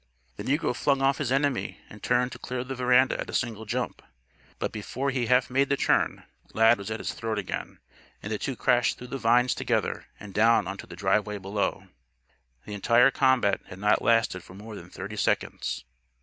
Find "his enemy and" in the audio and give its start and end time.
1.19-2.01